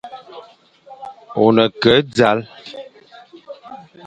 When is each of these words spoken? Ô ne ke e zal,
Ô 1.43 1.45
ne 1.55 1.65
ke 1.81 1.91
e 1.99 2.01
zal, 2.17 2.39